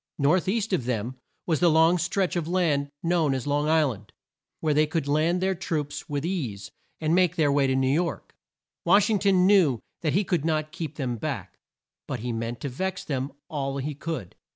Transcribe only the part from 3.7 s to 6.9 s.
and, where they could land their troops with ease,